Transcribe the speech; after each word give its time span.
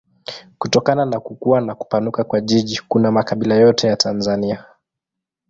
Kutokana 0.57 1.05
na 1.05 1.19
kukua 1.19 1.61
na 1.61 1.75
kupanuka 1.75 2.23
kwa 2.23 2.41
jiji 2.41 2.81
kuna 2.87 3.11
makabila 3.11 3.55
yote 3.55 3.87
ya 3.87 3.95
Tanzania. 3.95 4.65